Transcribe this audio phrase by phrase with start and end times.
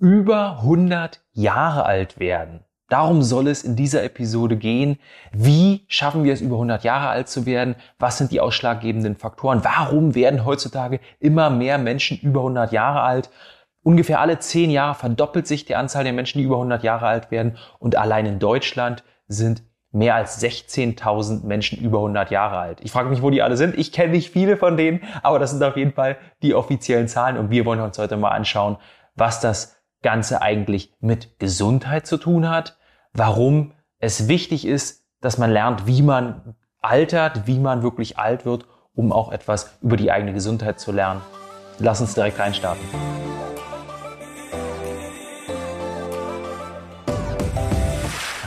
[0.00, 2.64] über 100 Jahre alt werden.
[2.88, 4.98] Darum soll es in dieser Episode gehen.
[5.30, 7.76] Wie schaffen wir es, über 100 Jahre alt zu werden?
[8.00, 9.62] Was sind die ausschlaggebenden Faktoren?
[9.62, 13.30] Warum werden heutzutage immer mehr Menschen über 100 Jahre alt?
[13.82, 17.30] Ungefähr alle 10 Jahre verdoppelt sich die Anzahl der Menschen, die über 100 Jahre alt
[17.30, 17.58] werden.
[17.78, 19.62] Und allein in Deutschland sind
[19.92, 22.80] mehr als 16.000 Menschen über 100 Jahre alt.
[22.82, 23.78] Ich frage mich, wo die alle sind.
[23.78, 27.36] Ich kenne nicht viele von denen, aber das sind auf jeden Fall die offiziellen Zahlen.
[27.36, 28.78] Und wir wollen uns heute mal anschauen,
[29.14, 32.78] was das Ganze eigentlich mit Gesundheit zu tun hat,
[33.12, 38.66] warum es wichtig ist, dass man lernt, wie man altert, wie man wirklich alt wird,
[38.94, 41.20] um auch etwas über die eigene Gesundheit zu lernen.
[41.78, 42.84] Lass uns direkt reinstarten.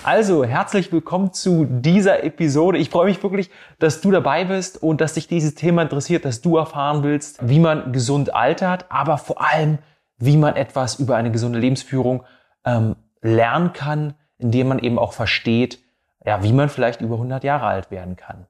[0.06, 2.78] Also, herzlich willkommen zu dieser Episode.
[2.78, 3.50] Ich freue mich wirklich,
[3.80, 7.60] dass du dabei bist und dass dich dieses Thema interessiert, dass du erfahren willst, wie
[7.60, 9.78] man gesund altert, aber vor allem,
[10.24, 12.24] wie man etwas über eine gesunde Lebensführung
[12.66, 15.80] ähm, lernen kann, indem man eben auch versteht,
[16.26, 18.48] ja, wie man vielleicht über 100 Jahre alt werden kann.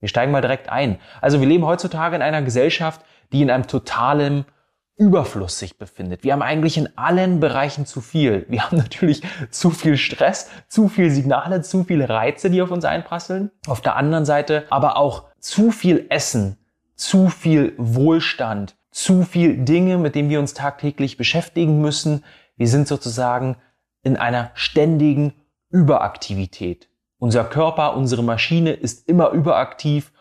[0.00, 0.98] Wir steigen mal direkt ein.
[1.22, 3.00] Also wir leben heutzutage in einer Gesellschaft,
[3.32, 4.44] die in einem totalen
[4.96, 6.22] Überfluss sich befindet.
[6.22, 8.44] Wir haben eigentlich in allen Bereichen zu viel.
[8.48, 12.84] Wir haben natürlich zu viel Stress, zu viel Signale, zu viele Reize, die auf uns
[12.84, 13.50] einprasseln.
[13.66, 16.58] Auf der anderen Seite aber auch zu viel Essen,
[16.96, 22.24] zu viel Wohlstand, zu viel Dinge, mit denen wir uns tagtäglich beschäftigen müssen.
[22.56, 23.56] Wir sind sozusagen
[24.04, 25.34] in einer ständigen
[25.68, 26.88] Überaktivität.
[27.18, 30.12] Unser Körper, unsere Maschine ist immer überaktiv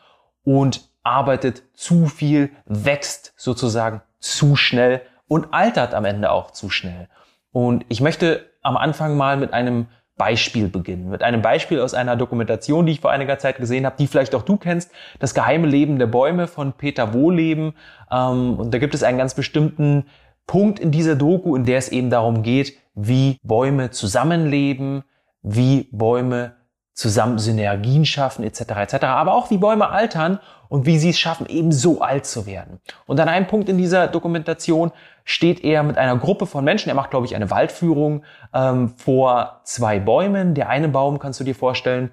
[0.44, 7.09] und arbeitet zu viel, wächst sozusagen zu schnell und altert am Ende auch zu schnell.
[7.51, 9.85] Und ich möchte am Anfang mal mit einem
[10.17, 11.09] Beispiel beginnen.
[11.09, 14.36] Mit einem Beispiel aus einer Dokumentation, die ich vor einiger Zeit gesehen habe, die vielleicht
[14.36, 17.73] auch du kennst, Das geheime Leben der Bäume von Peter Wohleben.
[18.11, 20.06] Ähm, und da gibt es einen ganz bestimmten
[20.45, 25.03] Punkt in dieser Doku, in der es eben darum geht, wie Bäume zusammenleben,
[25.41, 26.56] wie Bäume
[26.94, 28.61] zusammen Synergien schaffen, etc.
[28.61, 29.03] etc.
[29.05, 32.79] Aber auch wie Bäume altern und wie sie es schaffen, eben so alt zu werden.
[33.06, 34.91] Und an einem Punkt in dieser Dokumentation
[35.23, 36.90] steht er mit einer Gruppe von Menschen.
[36.90, 38.23] Er macht, glaube ich, eine Waldführung
[38.53, 40.53] ähm, vor zwei Bäumen.
[40.53, 42.12] Der eine Baum, kannst du dir vorstellen,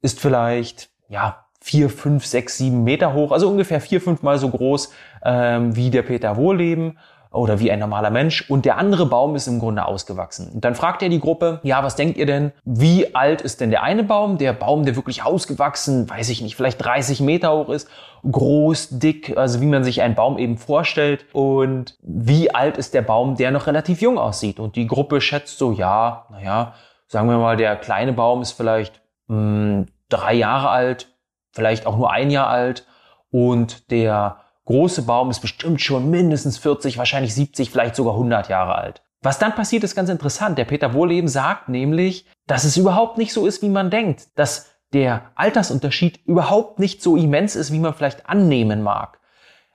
[0.00, 4.48] ist vielleicht ja vier, fünf, sechs, sieben Meter hoch, also ungefähr vier, fünf Mal so
[4.48, 4.92] groß
[5.24, 6.98] ähm, wie der Peter Wohleben
[7.32, 10.50] oder wie ein normaler Mensch und der andere Baum ist im Grunde ausgewachsen.
[10.52, 12.52] Und dann fragt er die Gruppe, ja, was denkt ihr denn?
[12.64, 14.38] Wie alt ist denn der eine Baum?
[14.38, 17.88] Der Baum, der wirklich ausgewachsen, weiß ich nicht, vielleicht 30 Meter hoch ist,
[18.30, 21.24] groß, dick, also wie man sich einen Baum eben vorstellt.
[21.32, 24.60] Und wie alt ist der Baum, der noch relativ jung aussieht?
[24.60, 26.74] Und die Gruppe schätzt so, ja, naja,
[27.06, 31.08] sagen wir mal, der kleine Baum ist vielleicht mh, hm, drei Jahre alt,
[31.52, 32.86] vielleicht auch nur ein Jahr alt
[33.30, 38.76] und der große Baum ist bestimmt schon mindestens 40, wahrscheinlich 70, vielleicht sogar 100 Jahre
[38.76, 39.02] alt.
[39.22, 40.58] Was dann passiert, ist ganz interessant.
[40.58, 44.70] Der Peter Wohleben sagt nämlich, dass es überhaupt nicht so ist, wie man denkt, dass
[44.92, 49.20] der Altersunterschied überhaupt nicht so immens ist, wie man vielleicht annehmen mag.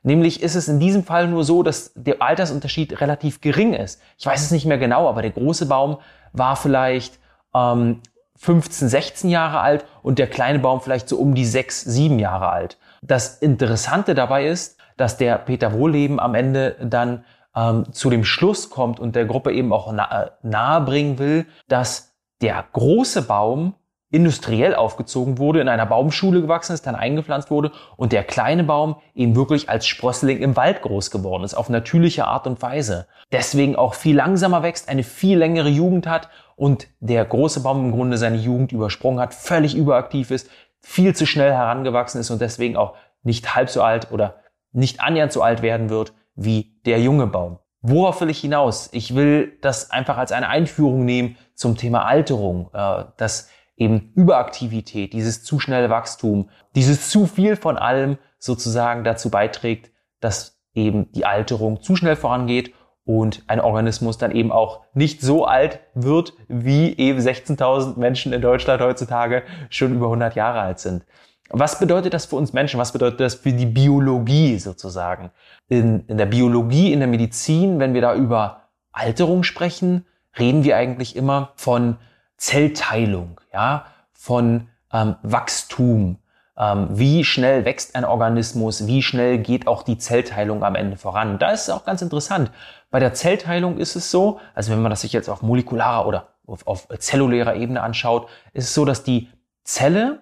[0.03, 4.01] Nämlich ist es in diesem Fall nur so, dass der Altersunterschied relativ gering ist.
[4.17, 5.97] Ich weiß es nicht mehr genau, aber der große Baum
[6.33, 7.19] war vielleicht
[7.53, 8.01] ähm,
[8.37, 12.49] 15, 16 Jahre alt und der kleine Baum vielleicht so um die 6, 7 Jahre
[12.49, 12.77] alt.
[13.01, 17.23] Das Interessante dabei ist, dass der Peter Wohleben am Ende dann
[17.55, 22.15] ähm, zu dem Schluss kommt und der Gruppe eben auch na äh, nahebringen will, dass
[22.41, 23.73] der große Baum
[24.09, 28.95] industriell aufgezogen wurde, in einer Baumschule gewachsen ist, dann eingepflanzt wurde und der kleine Baum
[29.13, 33.07] eben wirklich als Sprössling im Wald groß geworden ist, auf natürliche Art und Weise.
[33.33, 37.91] Deswegen auch viel langsamer wächst, eine viel längere Jugend hat und der große Baum im
[37.91, 40.49] Grunde seine Jugend übersprungen hat, völlig überaktiv ist,
[40.79, 42.93] viel zu schnell herangewachsen ist und deswegen auch
[43.23, 44.35] nicht halb so alt oder
[44.71, 47.59] nicht annähernd so alt werden wird wie der junge Baum.
[47.81, 48.89] Worauf will ich hinaus?
[48.91, 55.13] Ich will das einfach als eine Einführung nehmen zum Thema Alterung, äh, dass eben Überaktivität,
[55.13, 61.25] dieses zu schnelle Wachstum, dieses zu viel von allem sozusagen dazu beiträgt, dass eben die
[61.25, 62.73] Alterung zu schnell vorangeht
[63.05, 68.41] und ein Organismus dann eben auch nicht so alt wird, wie eben 16.000 Menschen in
[68.41, 71.05] Deutschland heutzutage schon über 100 Jahre alt sind.
[71.49, 72.79] Was bedeutet das für uns Menschen?
[72.79, 75.31] Was bedeutet das für die Biologie sozusagen?
[75.69, 78.61] In, in der Biologie, in der Medizin, wenn wir da über
[78.91, 80.05] Alterung sprechen,
[80.37, 81.97] reden wir eigentlich immer von
[82.37, 86.17] Zellteilung, ja, von ähm, Wachstum.
[86.57, 88.87] Ähm, wie schnell wächst ein Organismus?
[88.87, 91.39] Wie schnell geht auch die Zellteilung am Ende voran?
[91.39, 92.51] Da ist es auch ganz interessant.
[92.89, 96.29] Bei der Zellteilung ist es so, also wenn man das sich jetzt auf molekularer oder
[96.45, 99.29] auf, auf zellulärer Ebene anschaut, ist es so, dass die
[99.63, 100.21] Zelle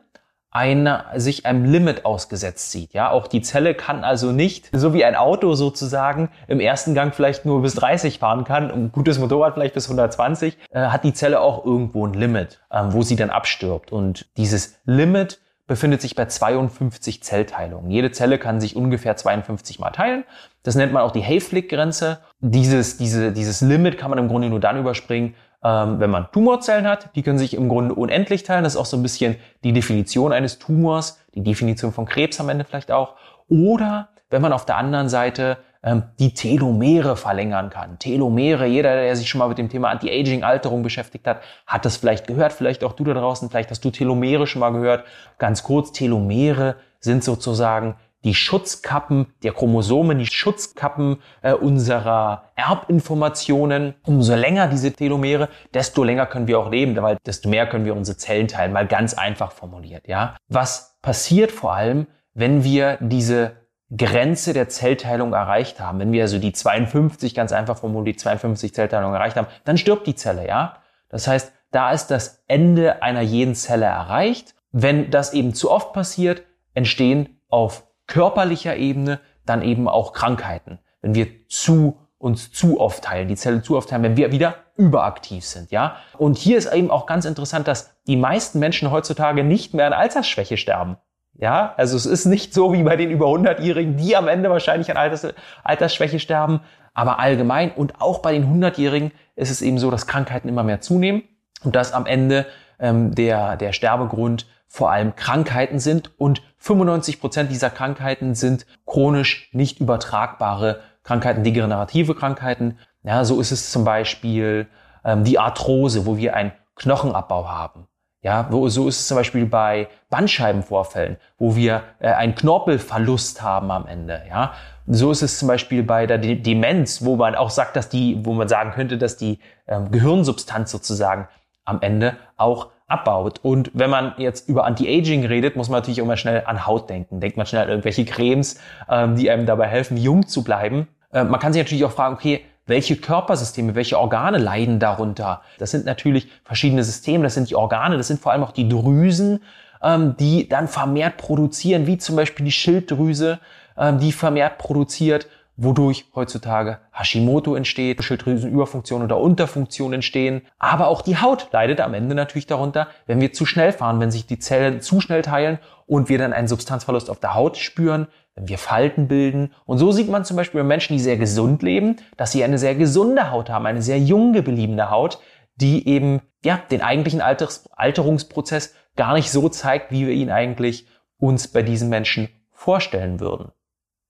[0.56, 2.94] eine, sich einem Limit ausgesetzt sieht.
[2.94, 7.14] Ja, auch die Zelle kann also nicht, so wie ein Auto sozusagen, im ersten Gang
[7.14, 11.14] vielleicht nur bis 30 fahren kann, ein gutes Motorrad vielleicht bis 120, äh, hat die
[11.14, 13.92] Zelle auch irgendwo ein Limit, ähm, wo sie dann abstirbt.
[13.92, 17.92] Und dieses Limit befindet sich bei 52 Zellteilungen.
[17.92, 20.24] Jede Zelle kann sich ungefähr 52 mal teilen.
[20.64, 22.20] Das nennt man auch die Hayflick-Grenze.
[22.40, 25.36] Dieses, diese, dieses Limit kann man im Grunde nur dann überspringen,
[25.66, 27.10] ähm, wenn man Tumorzellen hat.
[27.16, 28.64] Die können sich im Grunde unendlich teilen.
[28.64, 32.50] Das ist auch so ein bisschen die Definition eines Tumors, die Definition von Krebs am
[32.50, 33.16] Ende vielleicht auch.
[33.50, 37.98] Oder wenn man auf der anderen Seite ähm, die Telomere verlängern kann.
[37.98, 41.98] Telomere, jeder, der sich schon mal mit dem Thema Anti-Aging, Alterung beschäftigt hat, hat das
[41.98, 42.54] vielleicht gehört.
[42.54, 45.04] Vielleicht auch du da draußen, vielleicht hast du Telomere schon mal gehört.
[45.40, 47.96] Ganz kurz, Telomere sind sozusagen
[48.26, 53.94] die Schutzkappen der Chromosomen, die Schutzkappen äh, unserer Erbinformationen.
[54.04, 57.96] Umso länger diese Telomere, desto länger können wir auch leben, weil desto mehr können wir
[57.96, 60.36] unsere Zellen teilen, mal ganz einfach formuliert, ja.
[60.50, 63.54] Was passiert vor allem, wenn wir diese
[63.96, 68.74] Grenze der Zellteilung erreicht haben, wenn wir also die 52, ganz einfach formuliert, die 52
[68.74, 70.78] Zellteilung erreicht haben, dann stirbt die Zelle, ja?
[71.10, 74.56] Das heißt, da ist das Ende einer jeden Zelle erreicht.
[74.72, 76.44] Wenn das eben zu oft passiert,
[76.74, 80.80] entstehen auf körperlicher Ebene dann eben auch Krankheiten.
[81.02, 84.56] Wenn wir zu uns zu oft teilen, die Zelle zu oft teilen, wenn wir wieder
[84.78, 85.98] überaktiv sind, ja?
[86.18, 89.94] Und hier ist eben auch ganz interessant, dass die meisten Menschen heutzutage nicht mehr an
[89.94, 90.98] Altersschwäche sterben.
[91.38, 94.90] Ja, also es ist nicht so wie bei den über 100-Jährigen, die am Ende wahrscheinlich
[94.90, 95.28] an Alters
[95.64, 96.62] Altersschwäche sterben,
[96.94, 100.80] aber allgemein und auch bei den 100-Jährigen ist es eben so, dass Krankheiten immer mehr
[100.80, 101.24] zunehmen
[101.64, 102.46] und dass am Ende
[102.80, 109.50] ähm, der, der Sterbegrund vor allem Krankheiten sind und 95 Prozent dieser Krankheiten sind chronisch
[109.54, 112.80] nicht übertragbare Krankheiten, degenerative Krankheiten.
[113.04, 114.68] Ja, so ist es zum Beispiel
[115.04, 117.88] ähm, die Arthrose, wo wir einen Knochenabbau haben.
[118.22, 123.70] Ja, wo, so ist es zum Beispiel bei Bandscheibenvorfällen, wo wir äh, einen Knorpelverlust haben
[123.70, 124.24] am Ende.
[124.28, 124.54] Ja,
[124.88, 128.26] so ist es zum Beispiel bei der De Demenz, wo man auch sagt, dass die,
[128.26, 131.28] wo man sagen könnte, dass die ähm, Gehirnsubstanz sozusagen
[131.66, 133.40] am Ende auch abbaut.
[133.42, 137.20] Und wenn man jetzt über Anti-Aging redet, muss man natürlich immer schnell an Haut denken.
[137.20, 138.60] Denkt man schnell an irgendwelche Cremes,
[138.90, 140.88] ähm, die einem dabei helfen, jung zu bleiben.
[141.12, 145.42] Äh, man kann sich natürlich auch fragen, okay, welche Körpersysteme, welche Organe leiden darunter?
[145.60, 148.68] Das sind natürlich verschiedene Systeme, das sind die Organe, das sind vor allem auch die
[148.68, 149.44] Drüsen,
[149.84, 153.40] ähm, die dann vermehrt produzieren, wie zum Beispiel die Schilddrüse,
[153.78, 160.42] ähm, die vermehrt produziert, wodurch heutzutage Hashimoto entsteht, Schilddrüsenüberfunktion oder Unterfunktion entstehen.
[160.60, 164.12] Aber auch die Haut leidet am Ende natürlich darunter, wenn wir zu schnell fahren, wenn
[164.12, 168.08] sich die Zellen zu schnell teilen und wir dann einen Substanzverlust auf der Haut spüren,
[168.36, 169.54] wenn wir Falten bilden.
[169.66, 172.58] Und so sieht man zum Beispiel bei Menschen, die sehr gesund leben, dass sie eine
[172.58, 175.20] sehr gesunde Haut haben, eine sehr jung gebliebene Haut,
[175.56, 180.88] die eben ja den eigentlichen Alters Alterungsprozess gar nicht so zeigt, wie wir ihn eigentlich
[181.18, 183.52] uns bei diesen Menschen vorstellen würden.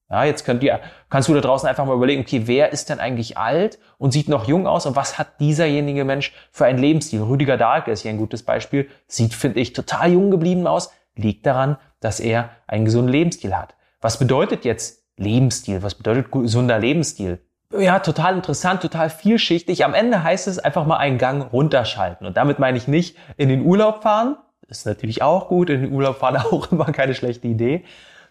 [0.09, 0.79] Ja, jetzt könnt ihr,
[1.09, 4.29] kannst du da draußen einfach mal überlegen, okay, wer ist denn eigentlich alt und sieht
[4.29, 7.21] noch jung aus und was hat dieserjenige Mensch für einen Lebensstil?
[7.23, 11.45] Rüdiger Dahlke ist hier ein gutes Beispiel, sieht, finde ich, total jung geblieben aus, liegt
[11.47, 13.75] daran, dass er einen gesunden Lebensstil hat.
[13.99, 15.81] Was bedeutet jetzt Lebensstil?
[15.81, 17.39] Was bedeutet gesunder Lebensstil?
[17.71, 19.83] Ja, total interessant, total vielschichtig.
[19.83, 22.27] Am Ende heißt es einfach mal einen Gang runterschalten.
[22.27, 24.37] Und damit meine ich nicht in den Urlaub fahren.
[24.67, 25.69] Ist natürlich auch gut.
[25.69, 27.83] In den Urlaub fahren auch immer keine schlechte Idee.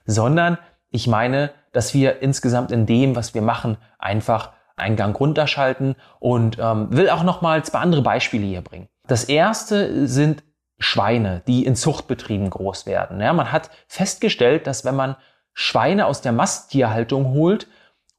[0.07, 0.59] Sondern
[0.91, 6.59] ich meine, dass wir insgesamt in dem, was wir machen, einfach einen Gang runterschalten und
[6.59, 8.89] ähm, will auch noch mal zwei andere Beispiele hier bringen.
[9.07, 10.43] Das erste sind
[10.79, 13.21] Schweine, die in Zuchtbetrieben groß werden.
[13.21, 15.17] Ja, man hat festgestellt, dass wenn man
[15.53, 17.69] Schweine aus der Masttierhaltung holt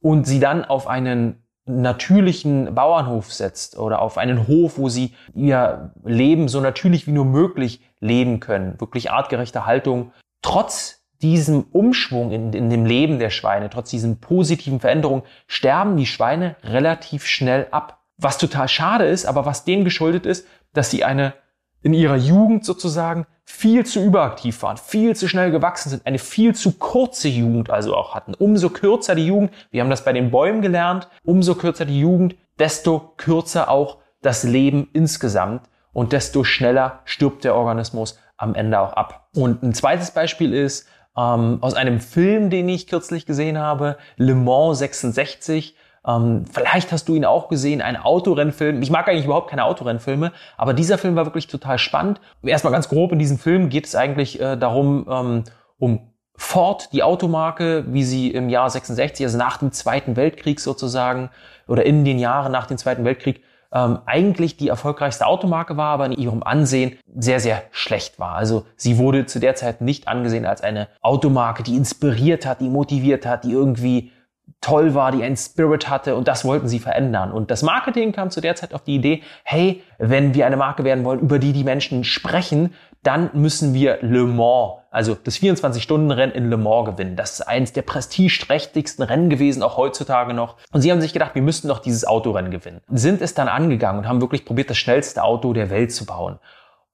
[0.00, 5.92] und sie dann auf einen natürlichen Bauernhof setzt oder auf einen Hof, wo sie ihr
[6.04, 12.52] Leben so natürlich wie nur möglich leben können, wirklich artgerechte Haltung, trotz diesem Umschwung in,
[12.52, 18.00] in dem Leben der Schweine, trotz diesen positiven Veränderungen, sterben die Schweine relativ schnell ab.
[18.18, 21.34] Was total schade ist, aber was dem geschuldet ist, dass sie eine
[21.82, 26.54] in ihrer Jugend sozusagen viel zu überaktiv waren, viel zu schnell gewachsen sind, eine viel
[26.54, 28.34] zu kurze Jugend also auch hatten.
[28.34, 32.34] Umso kürzer die Jugend, wir haben das bei den Bäumen gelernt, umso kürzer die Jugend,
[32.58, 38.94] desto kürzer auch das Leben insgesamt und desto schneller stirbt der Organismus am Ende auch
[38.94, 39.28] ab.
[39.34, 44.34] Und ein zweites Beispiel ist ähm, aus einem Film, den ich kürzlich gesehen habe, Le
[44.34, 45.74] Mans 66.
[46.06, 48.82] Ähm, vielleicht hast du ihn auch gesehen, ein Autorennfilm.
[48.82, 52.20] Ich mag eigentlich überhaupt keine Autorennfilme, aber dieser Film war wirklich total spannend.
[52.42, 55.44] Erstmal ganz grob in diesem Film geht es eigentlich äh, darum, ähm,
[55.78, 61.30] um Ford, die Automarke, wie sie im Jahr 66, also nach dem Zweiten Weltkrieg sozusagen,
[61.66, 63.42] oder in den Jahren nach dem Zweiten Weltkrieg,
[63.72, 68.34] ähm, eigentlich die erfolgreichste Automarke war, aber in ihrem Ansehen sehr, sehr schlecht war.
[68.34, 72.68] Also sie wurde zu der Zeit nicht angesehen als eine Automarke, die inspiriert hat, die
[72.68, 74.12] motiviert hat, die irgendwie
[74.60, 77.32] toll war, die einen Spirit hatte und das wollten sie verändern.
[77.32, 80.84] Und das Marketing kam zu der Zeit auf die Idee, hey, wenn wir eine Marke
[80.84, 86.32] werden wollen, über die die Menschen sprechen, dann müssen wir Le Mans, also das 24-Stunden-Rennen
[86.32, 87.16] in Le Mans gewinnen.
[87.16, 90.56] Das ist eines der prestigeträchtigsten Rennen gewesen, auch heutzutage noch.
[90.72, 92.80] Und sie haben sich gedacht, wir müssten doch dieses Autorennen gewinnen.
[92.88, 96.38] Sind es dann angegangen und haben wirklich probiert, das schnellste Auto der Welt zu bauen.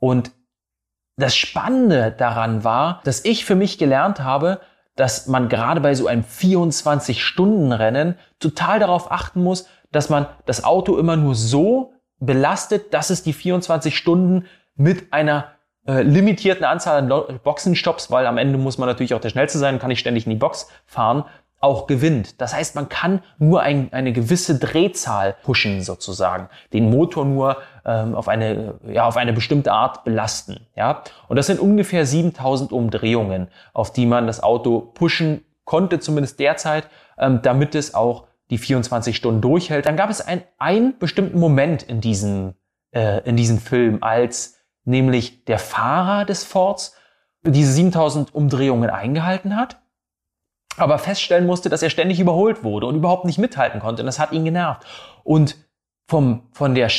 [0.00, 0.32] Und
[1.16, 4.60] das Spannende daran war, dass ich für mich gelernt habe,
[4.96, 10.98] dass man gerade bei so einem 24-Stunden-Rennen total darauf achten muss, dass man das Auto
[10.98, 15.51] immer nur so belastet, dass es die 24 Stunden mit einer
[15.86, 19.78] äh, limitierten Anzahl an Boxenstopps, weil am Ende muss man natürlich auch der Schnellste sein,
[19.78, 21.24] kann ich ständig in die Box fahren,
[21.62, 22.40] auch gewinnt.
[22.40, 28.14] Das heißt, man kann nur ein, eine gewisse Drehzahl pushen sozusagen, den Motor nur ähm,
[28.14, 30.66] auf eine ja auf eine bestimmte Art belasten.
[30.76, 36.40] Ja, und das sind ungefähr 7000 Umdrehungen, auf die man das Auto pushen konnte, zumindest
[36.40, 39.86] derzeit, ähm, damit es auch die 24 Stunden durchhält.
[39.86, 42.54] Dann gab es ein, einen bestimmten Moment in diesem
[42.90, 46.94] äh, in diesem Film, als nämlich der Fahrer des Forts
[47.44, 49.80] diese 7000 Umdrehungen eingehalten hat,
[50.76, 54.02] aber feststellen musste, dass er ständig überholt wurde und überhaupt nicht mithalten konnte.
[54.02, 54.86] Und das hat ihn genervt.
[55.24, 55.56] Und
[56.08, 56.90] vom, von der,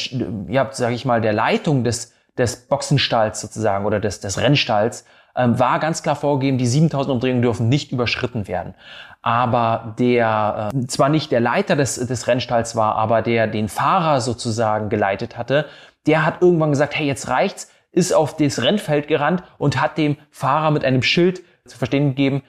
[0.48, 5.58] ja, sage ich mal, der Leitung des, des Boxenstalls sozusagen oder des, des Rennstalls ähm,
[5.60, 8.76] war ganz klar vorgegeben, die 7000 Umdrehungen dürfen nicht überschritten werden.
[9.22, 14.22] Aber der, äh, zwar nicht der Leiter des, des Rennstalls war, aber der den Fahrer
[14.22, 15.66] sozusagen geleitet hatte,
[16.06, 20.18] der hat irgendwann gesagt, hey, jetzt reicht's, ist auf das Rennfeld gerannt und hat dem
[20.30, 22.44] Fahrer mit einem Schild zu verstehen gegeben,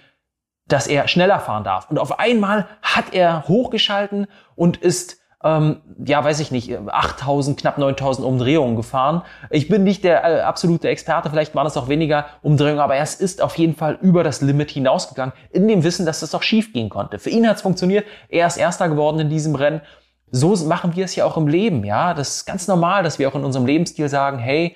[0.66, 1.90] dass er schneller fahren darf.
[1.90, 7.76] Und auf einmal hat er hochgeschalten und ist ähm, ja, weiß ich nicht, 8000, knapp
[7.76, 9.22] 9000 Umdrehungen gefahren.
[9.50, 13.14] Ich bin nicht der äh, absolute Experte, vielleicht waren es auch weniger Umdrehungen, aber es
[13.14, 16.72] ist auf jeden Fall über das Limit hinausgegangen, in dem Wissen, dass das auch schief
[16.72, 17.18] gehen konnte.
[17.18, 19.82] Für ihn hat es funktioniert, er ist Erster geworden in diesem Rennen.
[20.30, 22.14] So machen wir es ja auch im Leben, ja.
[22.14, 24.74] Das ist ganz normal, dass wir auch in unserem Lebensstil sagen, hey,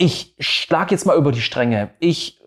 [0.00, 1.90] ich schlag jetzt mal über die Stränge.
[1.98, 2.40] Ich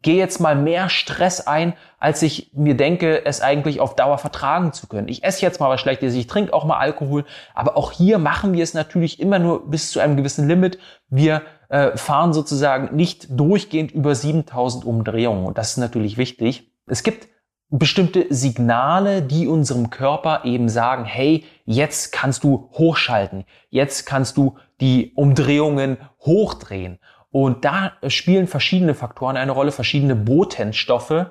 [0.00, 4.72] gehe jetzt mal mehr Stress ein, als ich mir denke, es eigentlich auf Dauer vertragen
[4.72, 5.08] zu können.
[5.08, 8.52] Ich esse jetzt mal was Schlechtes, ich trinke auch mal Alkohol, aber auch hier machen
[8.52, 10.78] wir es natürlich immer nur bis zu einem gewissen Limit.
[11.08, 16.70] Wir äh, fahren sozusagen nicht durchgehend über 7000 Umdrehungen und das ist natürlich wichtig.
[16.86, 17.26] Es gibt
[17.70, 24.56] bestimmte Signale, die unserem Körper eben sagen, hey, jetzt kannst du hochschalten, jetzt kannst du
[24.80, 26.98] die Umdrehungen hochdrehen.
[27.30, 31.26] Und da spielen verschiedene Faktoren eine Rolle, verschiedene Botenstoffe.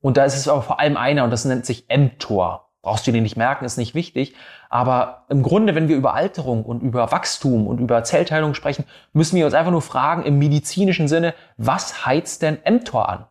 [0.00, 2.70] Und da ist es aber vor allem einer, und das nennt sich mTOR.
[2.80, 4.34] Brauchst du den nicht merken, ist nicht wichtig.
[4.70, 9.36] Aber im Grunde, wenn wir über Alterung und über Wachstum und über Zellteilung sprechen, müssen
[9.36, 13.26] wir uns einfach nur fragen im medizinischen Sinne, was heizt denn mTOR an?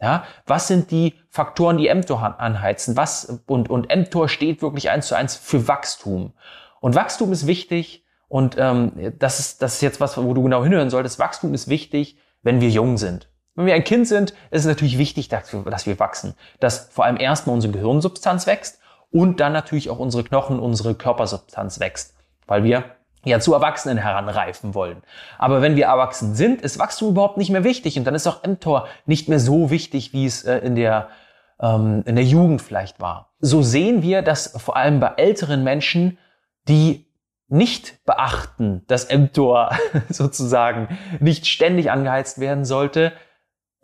[0.00, 2.96] Ja, was sind die Faktoren, die mTOR anheizen?
[2.96, 6.34] Was, und, und mTOR steht wirklich eins zu eins für Wachstum.
[6.80, 10.62] Und Wachstum ist wichtig, und ähm, das, ist, das ist jetzt was, wo du genau
[10.64, 11.18] hinhören solltest.
[11.18, 13.30] Wachstum ist wichtig, wenn wir jung sind.
[13.54, 16.34] Wenn wir ein Kind sind, ist es natürlich wichtig, dass wir, dass wir wachsen.
[16.60, 21.80] Dass vor allem erstmal unsere Gehirnsubstanz wächst und dann natürlich auch unsere Knochen, unsere Körpersubstanz
[21.80, 22.14] wächst.
[22.46, 22.84] Weil wir
[23.26, 25.02] ja zu Erwachsenen heranreifen wollen.
[25.38, 28.42] Aber wenn wir erwachsen sind, ist Wachstum überhaupt nicht mehr wichtig und dann ist auch
[28.42, 31.08] mTOR nicht mehr so wichtig, wie es äh, in der
[31.60, 33.32] ähm, in der Jugend vielleicht war.
[33.40, 36.18] So sehen wir, dass vor allem bei älteren Menschen
[36.68, 37.06] die
[37.48, 39.70] nicht beachten, dass mTOR
[40.08, 43.12] sozusagen nicht ständig angeheizt werden sollte,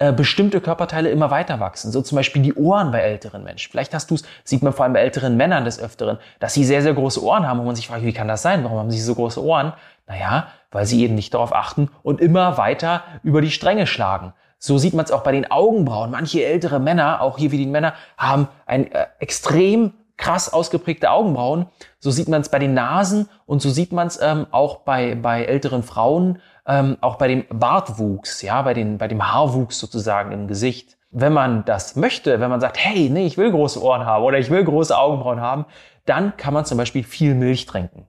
[0.03, 1.93] äh, bestimmte Körperteile immer weiter wachsen.
[1.93, 3.71] So zum Beispiel die Ohren bei älteren Menschen.
[3.71, 6.65] Vielleicht hast du es, sieht man vor allem bei älteren Männern des Öfteren, dass sie
[6.65, 8.65] sehr, sehr große Ohren haben, wo man sich fragt, wie kann das sein?
[8.65, 9.75] Warum haben sie so große Ohren?
[10.09, 14.33] Naja, weil sie eben nicht darauf achten und immer weiter über die Stränge schlagen.
[14.59, 16.11] So sieht man es auch bei den Augenbrauen.
[16.11, 19.93] Manche ältere Männer, auch hier wie die Männer, haben ein äh, extrem
[20.23, 21.67] krass ausgeprägte Augenbrauen.
[21.99, 25.17] So sieht man es bei den Nasen und so sieht man es ähm, auch bei,
[25.17, 30.31] bei älteren Frauen, ähm, auch bei dem Bartwuchs, ja, bei, den, bei dem Haarwuchs sozusagen
[30.31, 30.97] im Gesicht.
[31.11, 34.39] Wenn man das möchte, wenn man sagt, hey, nee, ich will große Ohren haben oder
[34.39, 35.67] ich will große Augenbrauen haben,
[36.07, 38.07] dann kann man zum Beispiel viel Milch trinken.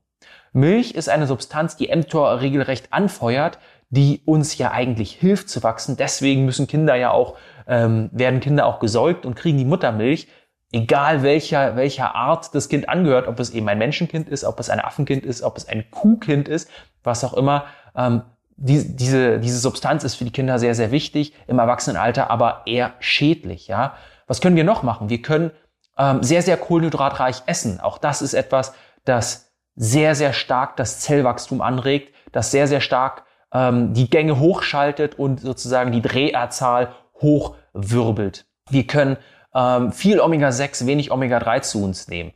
[0.53, 3.57] Milch ist eine Substanz, die mTOR regelrecht anfeuert,
[3.89, 5.97] die uns ja eigentlich hilft zu wachsen.
[5.97, 10.27] Deswegen müssen Kinder ja auch, ähm, werden Kinder auch gesäugt und kriegen die Muttermilch,
[10.73, 14.69] egal welcher, welcher Art das Kind angehört, ob es eben ein Menschenkind ist, ob es
[14.69, 16.69] ein Affenkind ist, ob es ein Kuhkind ist,
[17.03, 17.65] was auch immer.
[17.95, 18.23] Ähm,
[18.57, 22.93] die, diese, diese Substanz ist für die Kinder sehr, sehr wichtig, im Erwachsenenalter aber eher
[22.99, 23.67] schädlich.
[23.67, 23.95] Ja?
[24.27, 25.09] Was können wir noch machen?
[25.09, 25.51] Wir können
[25.97, 27.79] ähm, sehr, sehr kohlenhydratreich essen.
[27.79, 28.73] Auch das ist etwas,
[29.05, 35.19] das sehr, sehr stark das Zellwachstum anregt, das sehr, sehr stark ähm, die Gänge hochschaltet
[35.19, 38.45] und sozusagen die Dreherzahl hochwirbelt.
[38.69, 39.17] Wir können
[39.55, 42.33] ähm, viel Omega-6, wenig Omega-3 zu uns nehmen.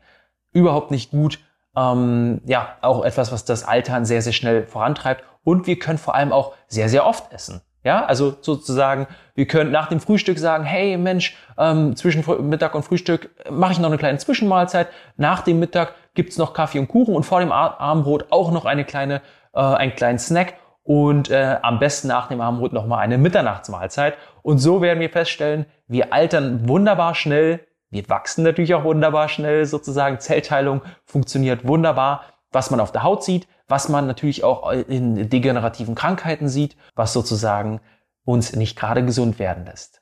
[0.52, 1.40] Überhaupt nicht gut.
[1.76, 5.24] Ähm, ja, auch etwas, was das Altern sehr, sehr schnell vorantreibt.
[5.44, 7.62] Und wir können vor allem auch sehr, sehr oft essen.
[7.84, 12.84] Ja, also sozusagen, wir können nach dem Frühstück sagen, hey Mensch, ähm, zwischen Mittag und
[12.84, 14.90] Frühstück mache ich noch eine kleine Zwischenmahlzeit.
[15.16, 18.84] Nach dem Mittag gibt's noch Kaffee und Kuchen und vor dem Abendbrot auch noch eine
[18.84, 19.22] kleine,
[19.54, 24.16] äh, einen kleinen Snack und äh, am besten nach dem Abendbrot nochmal eine Mitternachtsmahlzeit.
[24.48, 29.66] Und so werden wir feststellen, wir altern wunderbar schnell, wir wachsen natürlich auch wunderbar schnell,
[29.66, 30.22] sozusagen.
[30.22, 32.24] Zellteilung funktioniert wunderbar,
[32.54, 37.12] was man auf der Haut sieht, was man natürlich auch in degenerativen Krankheiten sieht, was
[37.12, 37.82] sozusagen
[38.24, 40.02] uns nicht gerade gesund werden lässt.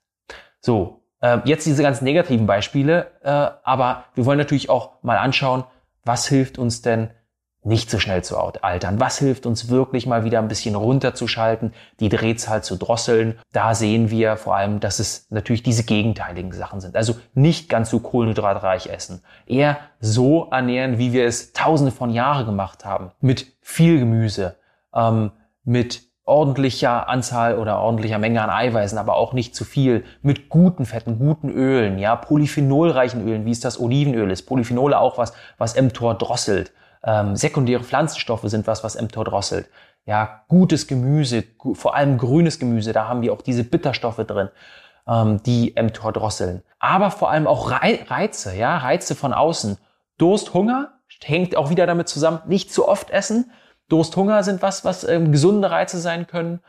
[0.60, 5.64] So, äh, jetzt diese ganz negativen Beispiele, äh, aber wir wollen natürlich auch mal anschauen,
[6.04, 7.10] was hilft uns denn
[7.66, 9.00] nicht so schnell zu altern?
[9.00, 13.40] Was hilft uns wirklich mal wieder ein bisschen runterzuschalten, die Drehzahl zu drosseln?
[13.52, 16.96] Da sehen wir vor allem, dass es natürlich diese gegenteiligen Sachen sind.
[16.96, 19.22] Also nicht ganz so kohlenhydratreich essen.
[19.48, 23.12] Eher so ernähren, wie wir es tausende von Jahren gemacht haben.
[23.20, 24.58] Mit viel Gemüse,
[24.94, 25.32] ähm,
[25.64, 30.86] mit ordentlicher Anzahl oder ordentlicher Menge an Eiweißen, aber auch nicht zu viel, mit guten
[30.86, 34.44] Fetten, guten Ölen, ja, polyphenolreichen Ölen, wie es das Olivenöl ist.
[34.44, 36.72] Polyphenole auch was, was mTOR drosselt.
[37.06, 39.70] Ähm, sekundäre Pflanzenstoffe sind was, was mTOR drosselt.
[40.06, 41.44] Ja, gutes Gemüse,
[41.74, 44.50] vor allem grünes Gemüse, da haben wir auch diese Bitterstoffe drin,
[45.08, 46.64] ähm, die mTOR drosseln.
[46.80, 49.78] Aber vor allem auch Reize, ja, Reize von außen.
[50.18, 50.94] Durst, Hunger
[51.24, 53.52] hängt auch wieder damit zusammen, nicht zu oft essen.
[53.88, 56.62] Durst, Hunger sind was, was ähm, gesunde Reize sein können.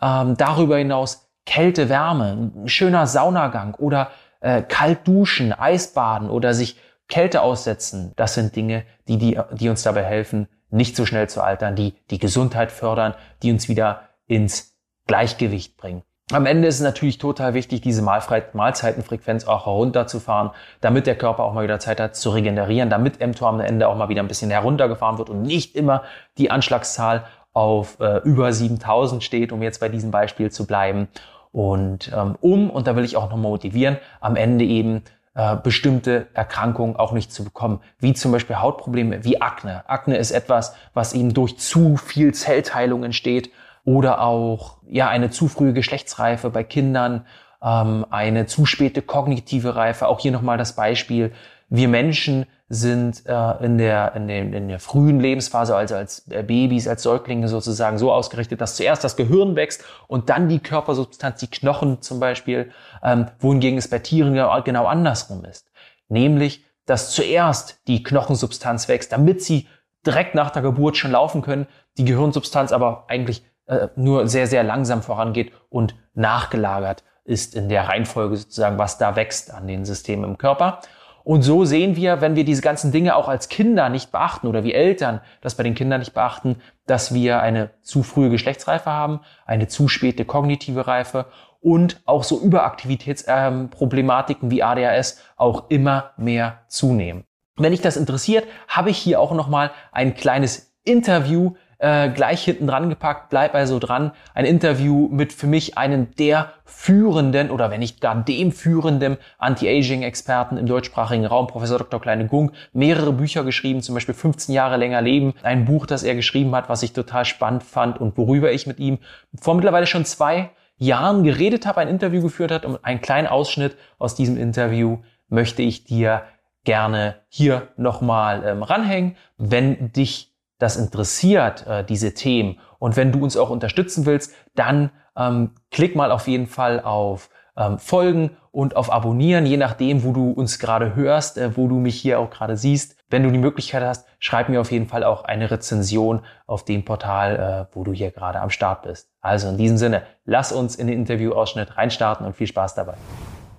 [0.00, 4.10] Ähm, darüber hinaus Kälte, Wärme, ein schöner Saunagang oder
[4.40, 6.78] äh, kalt duschen, Eisbaden oder sich
[7.08, 11.42] Kälte aussetzen, das sind Dinge, die, die, die uns dabei helfen, nicht so schnell zu
[11.42, 16.02] altern, die die Gesundheit fördern, die uns wieder ins Gleichgewicht bringen.
[16.30, 20.50] Am Ende ist es natürlich total wichtig, diese Mahlzeitenfrequenz auch herunterzufahren,
[20.82, 23.96] damit der Körper auch mal wieder Zeit hat zu regenerieren, damit mTOR am Ende auch
[23.96, 26.02] mal wieder ein bisschen heruntergefahren wird und nicht immer
[26.36, 27.24] die Anschlagszahl
[27.54, 31.08] auf äh, über 7000 steht, um jetzt bei diesem Beispiel zu bleiben.
[31.50, 35.02] Und ähm, um, und da will ich auch nochmal motivieren, am Ende eben
[35.38, 39.88] äh, bestimmte Erkrankungen auch nicht zu bekommen, wie zum Beispiel Hautprobleme, wie Akne.
[39.88, 43.52] Akne ist etwas, was eben durch zu viel Zellteilung entsteht
[43.84, 47.24] oder auch ja eine zu frühe Geschlechtsreife bei Kindern,
[47.62, 50.08] ähm, eine zu späte kognitive Reife.
[50.08, 51.32] Auch hier nochmal das Beispiel.
[51.68, 56.42] Wir Menschen sind äh, in, der, in, den, in der frühen Lebensphase, also als äh,
[56.42, 61.40] Babys, als Säuglinge sozusagen so ausgerichtet, dass zuerst das Gehirn wächst und dann die Körpersubstanz,
[61.40, 62.70] die Knochen zum Beispiel,
[63.02, 65.70] ähm, wohingegen es bei Tieren genau andersrum ist.
[66.08, 69.68] Nämlich, dass zuerst die Knochensubstanz wächst, damit sie
[70.06, 74.62] direkt nach der Geburt schon laufen können, die Gehirnsubstanz aber eigentlich äh, nur sehr, sehr
[74.62, 80.24] langsam vorangeht und nachgelagert ist in der Reihenfolge sozusagen, was da wächst an den Systemen
[80.24, 80.80] im Körper.
[81.28, 84.64] Und so sehen wir, wenn wir diese ganzen Dinge auch als Kinder nicht beachten oder
[84.64, 89.20] wie Eltern das bei den Kindern nicht beachten, dass wir eine zu frühe Geschlechtsreife haben,
[89.44, 91.26] eine zu späte kognitive Reife
[91.60, 97.24] und auch so Überaktivitätsproblematiken wie ADHS auch immer mehr zunehmen.
[97.58, 102.66] Wenn dich das interessiert, habe ich hier auch nochmal ein kleines Interview äh, gleich hinten
[102.66, 103.30] dran gepackt.
[103.30, 104.12] Bleib also dran.
[104.34, 110.56] Ein Interview mit für mich einem der führenden oder wenn nicht gar dem führenden Anti-Aging-Experten
[110.56, 112.00] im deutschsprachigen Raum, Professor Dr.
[112.00, 115.34] Kleine Gung, mehrere Bücher geschrieben, zum Beispiel 15 Jahre länger leben.
[115.42, 118.78] Ein Buch, das er geschrieben hat, was ich total spannend fand und worüber ich mit
[118.78, 118.98] ihm
[119.40, 123.76] vor mittlerweile schon zwei Jahren geredet habe, ein Interview geführt hat und einen kleinen Ausschnitt
[123.98, 126.22] aus diesem Interview möchte ich dir
[126.64, 129.16] gerne hier nochmal ähm, ranhängen.
[129.36, 134.90] Wenn dich das interessiert, äh, diese Themen, und wenn du uns auch unterstützen willst, dann
[135.16, 140.12] ähm, klick mal auf jeden Fall auf ähm, Folgen und auf Abonnieren, je nachdem, wo
[140.12, 142.96] du uns gerade hörst, äh, wo du mich hier auch gerade siehst.
[143.10, 146.84] Wenn du die Möglichkeit hast, schreib mir auf jeden Fall auch eine Rezension auf dem
[146.84, 149.10] Portal, äh, wo du hier gerade am Start bist.
[149.20, 152.94] Also in diesem Sinne, lass uns in den Interviewausschnitt reinstarten und viel Spaß dabei.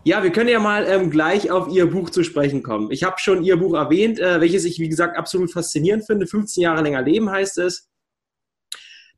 [0.10, 2.90] Ja, wir können ja mal ähm, gleich auf Ihr Buch zu sprechen kommen.
[2.90, 6.26] Ich habe schon Ihr Buch erwähnt, äh, welches ich, wie gesagt, absolut faszinierend finde.
[6.26, 7.92] 15 Jahre länger leben heißt es.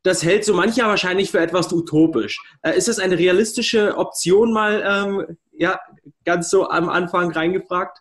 [0.04, 2.41] Das hält so mancher wahrscheinlich für etwas utopisch.
[2.62, 5.80] Äh, ist das eine realistische Option mal, ähm, ja,
[6.25, 7.97] ganz so am Anfang reingefragt?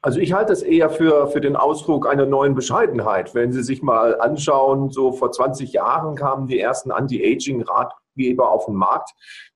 [0.00, 3.34] Also ich halte das eher für, für den Ausdruck einer neuen Bescheidenheit.
[3.34, 7.99] Wenn Sie sich mal anschauen, so vor 20 Jahren kamen die ersten Anti-Aging-Ratgeber
[8.38, 9.10] auf den Markt.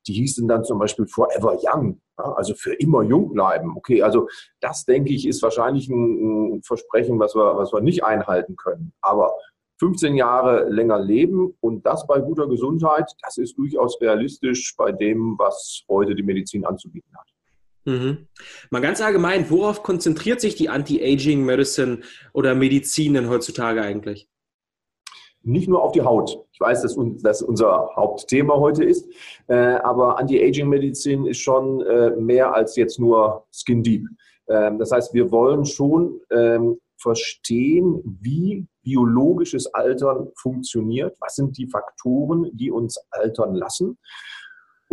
[0.06, 2.00] Die hießen dann zum Beispiel Forever Young.
[2.16, 3.74] Also für immer jung bleiben.
[3.76, 4.28] Okay, also
[4.60, 8.92] das denke ich ist wahrscheinlich ein, ein Versprechen, was wir, was wir nicht einhalten können.
[9.00, 9.34] Aber
[9.80, 15.34] 15 Jahre länger leben und das bei guter Gesundheit, das ist durchaus realistisch bei dem,
[15.38, 17.26] was heute die Medizin anzubieten hat.
[17.84, 18.28] Mhm.
[18.70, 22.00] Mal ganz allgemein, worauf konzentriert sich die Anti-Aging-Medicine
[22.32, 24.28] oder Medizin denn heutzutage eigentlich?
[25.44, 26.38] Nicht nur auf die Haut.
[26.52, 29.06] Ich weiß, dass das unser Hauptthema heute ist,
[29.48, 34.06] äh, aber Anti-Aging-Medizin ist schon äh, mehr als jetzt nur Skin Deep.
[34.48, 41.66] Ähm, das heißt, wir wollen schon ähm, verstehen, wie biologisches Altern funktioniert, was sind die
[41.66, 43.98] Faktoren, die uns altern lassen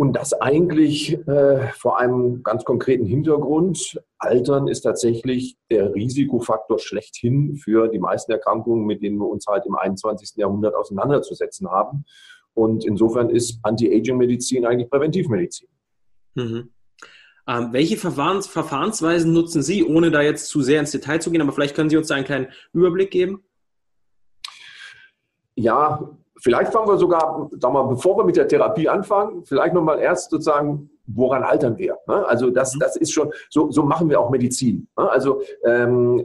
[0.02, 4.02] und das eigentlich äh, vor einem ganz konkreten Hintergrund.
[4.18, 9.64] Altern ist tatsächlich der Risikofaktor schlechthin für die meisten Erkrankungen, mit denen wir uns halt
[9.64, 10.32] im 21.
[10.34, 12.04] Jahrhundert auseinanderzusetzen haben.
[12.52, 15.68] Und insofern ist Anti-Aging-Medizin eigentlich Präventivmedizin.
[16.34, 16.70] Mhm.
[17.46, 21.42] Ähm, welche Verfahrens Verfahrensweisen nutzen Sie, ohne da jetzt zu sehr ins Detail zu gehen,
[21.42, 23.44] aber vielleicht können Sie uns da einen kleinen Überblick geben?
[25.54, 30.00] Ja, Vielleicht fangen wir sogar, sagen wir, bevor wir mit der Therapie anfangen, vielleicht nochmal
[30.00, 31.98] erst sozusagen, woran altern wir?
[32.06, 32.26] Ne?
[32.26, 32.80] Also das, mhm.
[32.80, 34.88] das ist schon, so, so machen wir auch Medizin.
[34.96, 35.10] Ne?
[35.10, 36.24] Also ähm,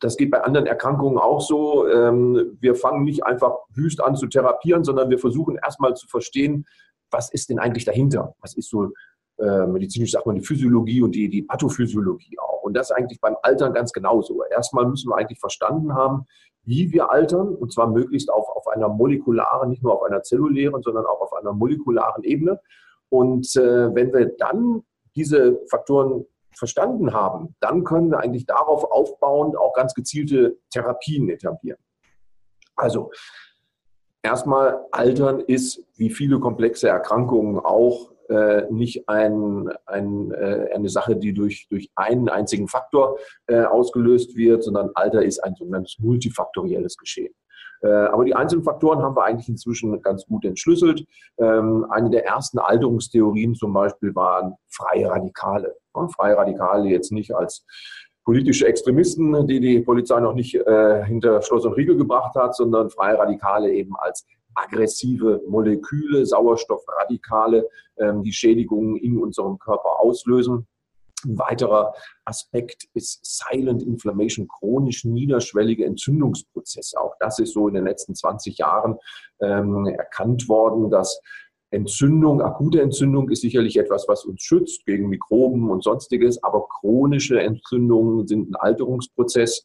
[0.00, 1.88] das geht bei anderen Erkrankungen auch so.
[1.88, 6.66] Ähm, wir fangen nicht einfach wüst an zu therapieren, sondern wir versuchen erstmal zu verstehen,
[7.10, 8.34] was ist denn eigentlich dahinter?
[8.40, 8.90] Was ist so
[9.38, 12.62] äh, medizinisch sagt man die Physiologie und die, die Pathophysiologie auch.
[12.62, 14.42] Und das eigentlich beim Altern ganz genauso.
[14.50, 16.26] Erstmal müssen wir eigentlich verstanden haben,
[16.64, 20.82] wie wir altern, und zwar möglichst auf, auf einer molekularen, nicht nur auf einer zellulären,
[20.82, 22.60] sondern auch auf einer molekularen Ebene.
[23.08, 24.82] Und äh, wenn wir dann
[25.14, 31.78] diese Faktoren verstanden haben, dann können wir eigentlich darauf aufbauend auch ganz gezielte Therapien etablieren.
[32.76, 33.10] Also
[34.22, 41.16] erstmal Altern ist, wie viele komplexe Erkrankungen auch, äh, nicht ein, ein, äh, eine Sache,
[41.16, 46.96] die durch, durch einen einzigen Faktor äh, ausgelöst wird, sondern Alter ist ein sogenanntes multifaktorielles
[46.96, 47.34] Geschehen.
[47.82, 51.04] Äh, aber die einzelnen Faktoren haben wir eigentlich inzwischen ganz gut entschlüsselt.
[51.38, 55.74] Ähm, eine der ersten Alterungstheorien zum Beispiel waren freie Radikale.
[56.14, 57.66] freie Radikale jetzt nicht als
[58.24, 62.88] politische Extremisten, die die Polizei noch nicht äh, hinter Schloss und Riegel gebracht hat, sondern
[62.88, 70.66] freie Radikale eben als aggressive Moleküle, Sauerstoffradikale, ähm, die Schädigungen in unserem Körper auslösen.
[71.24, 77.00] Ein weiterer Aspekt ist Silent Inflammation, chronisch niederschwellige Entzündungsprozesse.
[77.00, 78.98] Auch das ist so in den letzten 20 Jahren
[79.40, 81.20] ähm, erkannt worden, dass
[81.70, 87.40] Entzündung, akute Entzündung ist sicherlich etwas, was uns schützt gegen Mikroben und sonstiges, aber chronische
[87.40, 89.64] Entzündungen sind ein Alterungsprozess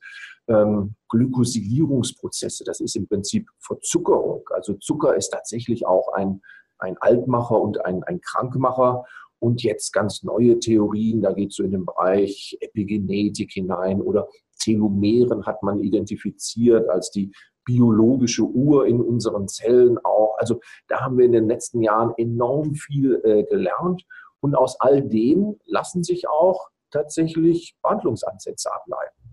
[0.50, 2.64] ähm, Glykosilierungsprozesse.
[2.66, 4.44] Das ist im Prinzip Verzuckerung.
[4.52, 6.42] Also Zucker ist tatsächlich auch ein,
[6.80, 9.06] ein Altmacher und ein, ein Krankmacher.
[9.40, 14.28] Und jetzt ganz neue Theorien, da geht es so in den Bereich Epigenetik hinein oder
[14.60, 17.32] Telomeren hat man identifiziert als die
[17.64, 20.36] biologische Uhr in unseren Zellen auch.
[20.38, 24.06] Also da haben wir in den letzten Jahren enorm viel äh, gelernt.
[24.42, 29.29] Und aus all dem lassen sich auch tatsächlich Behandlungsansätze ableiten.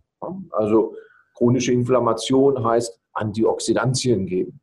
[0.51, 0.95] Also
[1.35, 4.61] chronische Inflammation heißt Antioxidantien geben.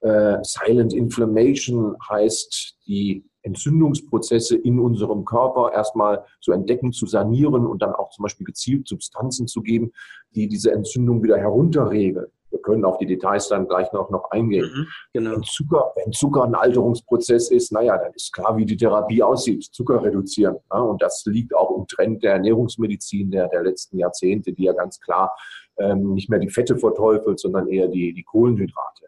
[0.00, 7.82] Äh, Silent Inflammation heißt die Entzündungsprozesse in unserem Körper erstmal zu entdecken, zu sanieren und
[7.82, 9.92] dann auch zum Beispiel gezielt Substanzen zu geben,
[10.34, 12.30] die diese Entzündung wieder herunterregeln.
[12.52, 14.70] Wir können auf die Details dann gleich noch, noch eingehen.
[14.72, 15.32] Mhm, genau.
[15.32, 19.64] wenn, Zucker, wenn Zucker ein Alterungsprozess ist, naja, dann ist klar, wie die Therapie aussieht.
[19.64, 20.56] Zucker reduzieren.
[20.70, 24.72] Ja, und das liegt auch im Trend der Ernährungsmedizin der, der letzten Jahrzehnte, die ja
[24.72, 25.34] ganz klar
[25.78, 29.06] ähm, nicht mehr die Fette verteufelt, sondern eher die, die Kohlenhydrate.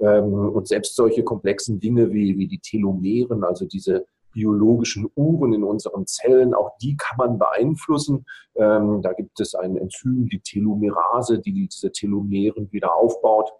[0.00, 5.64] Ähm, und selbst solche komplexen Dinge wie, wie die Telomeren, also diese biologischen Uhren in
[5.64, 8.24] unseren Zellen, auch die kann man beeinflussen.
[8.54, 13.52] Ähm, da gibt es ein Enzym, die Telomerase, die diese Telomeren wieder aufbaut.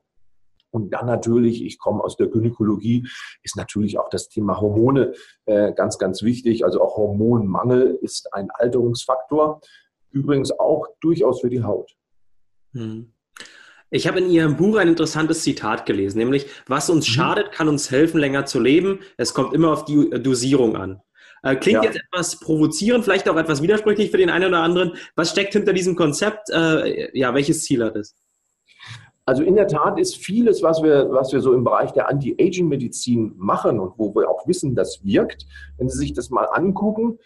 [0.70, 3.08] Und dann natürlich, ich komme aus der Gynäkologie,
[3.42, 5.14] ist natürlich auch das Thema Hormone
[5.46, 6.64] äh, ganz, ganz wichtig.
[6.64, 9.60] Also auch Hormonmangel ist ein Alterungsfaktor.
[10.10, 11.96] Übrigens auch durchaus für die Haut.
[12.72, 13.12] Hm.
[13.90, 17.12] Ich habe in Ihrem Buch ein interessantes Zitat gelesen, nämlich, was uns mhm.
[17.12, 19.00] schadet, kann uns helfen, länger zu leben.
[19.16, 21.02] Es kommt immer auf die äh, Dosierung an.
[21.42, 21.90] Äh, klingt ja.
[21.90, 24.92] jetzt etwas provozierend, vielleicht auch etwas widersprüchlich für den einen oder anderen.
[25.16, 26.50] Was steckt hinter diesem Konzept?
[26.50, 28.14] Äh, ja, welches Ziel hat es?
[29.26, 33.34] Also in der Tat ist vieles, was wir, was wir so im Bereich der Anti-Aging-Medizin
[33.36, 35.46] machen und wo wir auch wissen, das wirkt,
[35.78, 37.18] wenn Sie sich das mal angucken,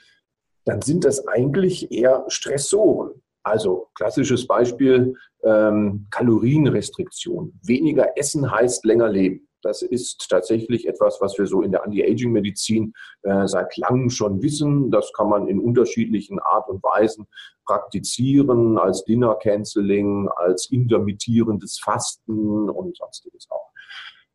[0.65, 3.23] dann sind das eigentlich eher Stressoren.
[3.45, 7.59] Also klassisches Beispiel, ähm, Kalorienrestriktion.
[7.63, 9.47] Weniger essen heißt länger leben.
[9.63, 14.91] Das ist tatsächlich etwas, was wir so in der Anti-Aging-Medizin äh, seit langem schon wissen.
[14.91, 17.27] Das kann man in unterschiedlichen Art und Weisen
[17.67, 23.64] praktizieren, als Dinner-Canceling, als intermittierendes Fasten und sonstiges auch.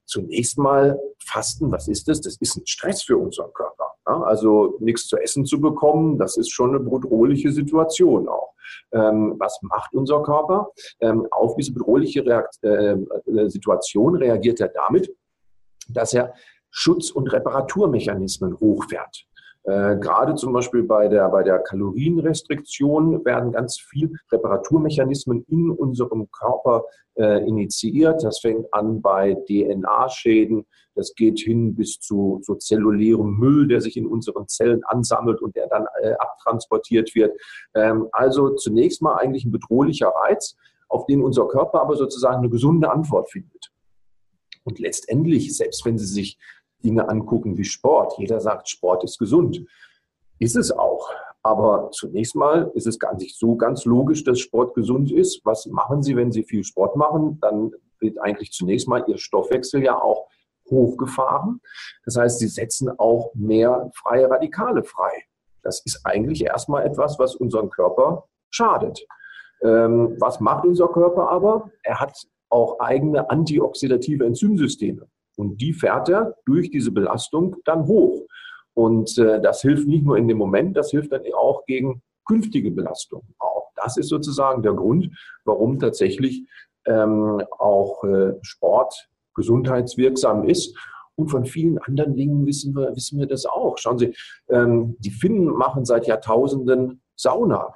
[0.10, 2.20] Zunächst mal Fasten, was ist das?
[2.22, 3.94] Das ist ein Stress für unseren Körper.
[4.06, 8.56] Also nichts zu essen zu bekommen, das ist schon eine bedrohliche Situation auch.
[8.92, 10.72] Ähm, was macht unser Körper?
[11.00, 12.98] Ähm, auf diese bedrohliche Reakt äh,
[13.50, 15.16] Situation reagiert er damit,
[15.90, 16.34] dass er
[16.72, 19.28] Schutz- und Reparaturmechanismen hochfährt.
[19.64, 26.30] Äh, gerade zum Beispiel bei der, bei der Kalorienrestriktion werden ganz viel Reparaturmechanismen in unserem
[26.32, 28.24] Körper äh, initiiert.
[28.24, 33.98] Das fängt an bei DNA-Schäden, das geht hin bis zu so zellulärem Müll, der sich
[33.98, 37.38] in unseren Zellen ansammelt und der dann äh, abtransportiert wird.
[37.76, 40.56] Ähm, also zunächst mal eigentlich ein bedrohlicher Reiz,
[40.88, 43.72] auf den unser Körper aber sozusagen eine gesunde Antwort findet.
[44.64, 46.38] Und letztendlich, selbst wenn Sie sich
[46.84, 48.18] Dinge angucken wie Sport.
[48.18, 49.66] Jeder sagt, Sport ist gesund.
[50.40, 51.10] Ist es auch.
[51.42, 55.42] Aber zunächst mal ist es gar nicht so ganz logisch, dass Sport gesund ist.
[55.46, 57.40] Was machen Sie, wenn Sie viel Sport machen?
[57.42, 60.28] Dann wird eigentlich zunächst mal Ihr Stoffwechsel ja auch
[60.70, 61.62] hochgefahren.
[62.06, 65.24] Das heißt, Sie setzen auch mehr freie Radikale frei.
[65.64, 69.06] Das ist eigentlich erstmal etwas, was unseren Körper schadet.
[69.62, 71.70] Ähm, was macht unser Körper aber?
[71.84, 72.16] Er hat
[72.50, 75.08] auch eigene antioxidative Enzymsysteme.
[75.40, 78.26] Und die fährt er durch diese Belastung dann hoch.
[78.74, 82.72] Und äh, das hilft nicht nur in dem Moment, das hilft dann auch gegen künftige
[82.72, 83.34] Belastungen.
[83.40, 85.10] Auch das ist sozusagen der Grund,
[85.46, 86.46] warum tatsächlich
[86.86, 90.78] ähm, auch äh, Sport gesundheitswirksam ist.
[91.16, 93.78] Und von vielen anderen Dingen wissen wir, wissen wir das auch.
[93.78, 94.14] Schauen Sie,
[94.50, 97.76] ähm, die Finnen machen seit Jahrtausenden Sauna.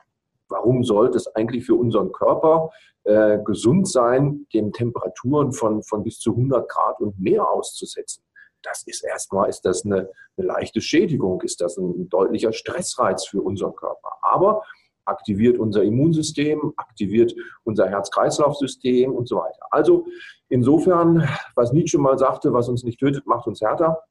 [0.49, 2.71] Warum sollte es eigentlich für unseren Körper
[3.05, 8.23] äh, gesund sein, den Temperaturen von, von bis zu 100 Grad und mehr auszusetzen.
[8.61, 13.41] Das ist erstmal, ist das eine, eine leichte Schädigung, ist das ein deutlicher Stressreiz für
[13.41, 14.17] unseren Körper.
[14.21, 14.63] Aber
[15.05, 19.65] aktiviert unser Immunsystem, aktiviert unser Herz-Kreislauf-System und so weiter.
[19.71, 20.05] Also
[20.49, 24.01] insofern, was Nietzsche mal sagte, was uns nicht tötet, macht uns härter.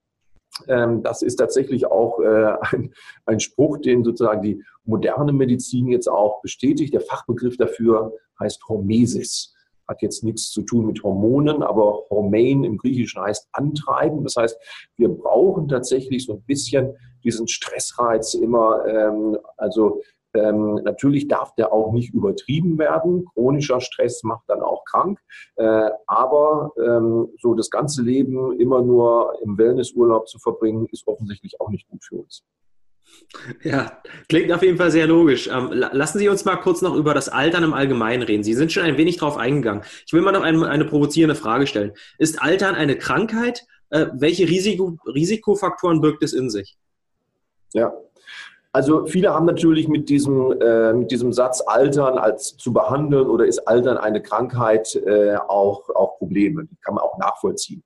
[0.69, 2.93] Ähm, das ist tatsächlich auch äh, ein,
[3.25, 6.93] ein Spruch, den sozusagen die moderne Medizin jetzt auch bestätigt.
[6.93, 9.55] Der Fachbegriff dafür heißt Hormesis.
[9.89, 14.23] Hat jetzt nichts zu tun mit Hormonen, aber Hormein im Griechischen heißt antreiben.
[14.23, 14.57] Das heißt,
[14.97, 20.01] wir brauchen tatsächlich so ein bisschen diesen Stressreiz immer, ähm, also
[20.35, 23.27] ähm, natürlich darf der auch nicht übertrieben werden.
[23.35, 25.21] Chronischer Stress macht dann auch krank.
[25.57, 31.61] Äh, aber ähm, so das ganze Leben immer nur im Wellnessurlaub zu verbringen, ist offensichtlich
[31.61, 32.45] auch nicht gut für uns.
[33.63, 35.49] Ja, klingt auf jeden Fall sehr logisch.
[35.49, 38.43] Ähm, lassen Sie uns mal kurz noch über das Altern im Allgemeinen reden.
[38.43, 39.83] Sie sind schon ein wenig darauf eingegangen.
[40.07, 41.93] Ich will mal noch eine, eine provozierende Frage stellen.
[42.19, 43.65] Ist Altern eine Krankheit?
[43.91, 46.77] Äh, welche Risiko, Risikofaktoren birgt es in sich?
[47.73, 47.93] Ja,
[48.75, 53.45] also viele haben natürlich mit diesem, äh, mit diesem Satz Altern als zu behandeln oder
[53.45, 56.65] ist Altern eine Krankheit äh, auch, auch Probleme.
[56.65, 57.83] Die kann man auch nachvollziehen.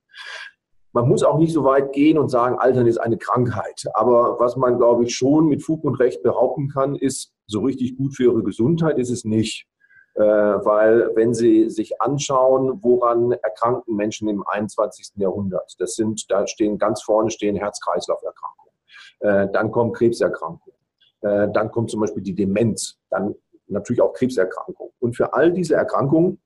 [0.96, 3.84] Man muss auch nicht so weit gehen und sagen, Altern ist eine Krankheit.
[3.92, 7.98] Aber was man, glaube ich, schon mit Fug und Recht behaupten kann, ist, so richtig
[7.98, 9.66] gut für Ihre Gesundheit ist es nicht.
[10.14, 15.16] Äh, weil wenn Sie sich anschauen, woran erkranken Menschen im 21.
[15.16, 18.72] Jahrhundert, das sind, da stehen ganz vorne stehen Herz-Kreislauf-Erkrankungen.
[19.20, 20.78] Äh, dann kommen Krebserkrankungen.
[21.20, 23.34] Äh, dann kommt zum Beispiel die Demenz, dann
[23.66, 24.94] natürlich auch Krebserkrankungen.
[25.00, 26.40] Und für all diese Erkrankungen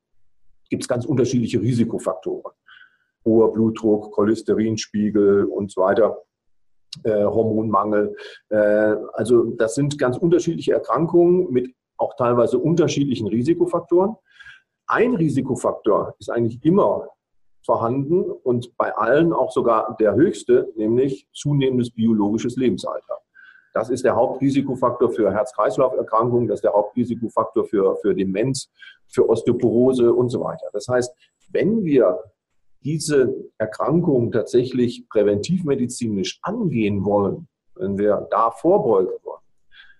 [0.69, 2.51] gibt es ganz unterschiedliche Risikofaktoren.
[3.25, 6.17] Hoher Blutdruck, Cholesterinspiegel und so weiter,
[7.03, 8.15] äh, Hormonmangel.
[8.49, 14.15] Äh, also das sind ganz unterschiedliche Erkrankungen mit auch teilweise unterschiedlichen Risikofaktoren.
[14.87, 17.07] Ein Risikofaktor ist eigentlich immer
[17.63, 23.19] vorhanden und bei allen auch sogar der höchste, nämlich zunehmendes biologisches Lebensalter.
[23.73, 28.69] Das ist der Hauptrisikofaktor für Herz-Kreislauf-Erkrankungen, das ist der Hauptrisikofaktor für, für Demenz,
[29.07, 30.67] für Osteoporose und so weiter.
[30.73, 31.13] Das heißt,
[31.51, 32.19] wenn wir
[32.83, 39.41] diese Erkrankung tatsächlich präventivmedizinisch angehen wollen, wenn wir da vorbeugen wollen,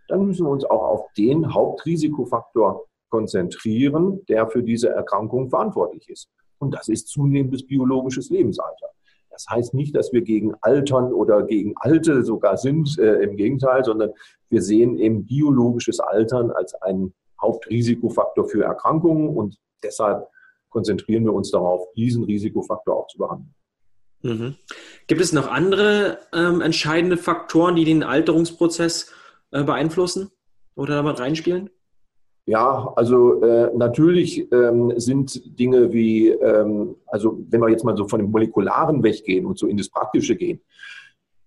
[0.08, 6.30] dann müssen wir uns auch auf den Hauptrisikofaktor konzentrieren, der für diese Erkrankung verantwortlich ist.
[6.60, 8.88] Und das ist zunehmendes biologisches Lebensalter.
[9.30, 13.84] Das heißt nicht, dass wir gegen Altern oder gegen Alte sogar sind, äh, im Gegenteil,
[13.84, 14.12] sondern
[14.50, 20.28] wir sehen eben biologisches Altern als einen Hauptrisikofaktor für Erkrankungen und deshalb
[20.72, 23.54] konzentrieren wir uns darauf, diesen Risikofaktor auch zu behandeln.
[24.24, 24.56] Mhm.
[25.08, 29.12] Gibt es noch andere ähm, entscheidende Faktoren, die den Alterungsprozess
[29.52, 30.32] äh, beeinflussen
[30.76, 31.70] oder damit reinspielen?
[32.46, 38.08] Ja, also äh, natürlich ähm, sind Dinge wie, ähm, also wenn wir jetzt mal so
[38.08, 40.60] von dem Molekularen weggehen und so in das Praktische gehen,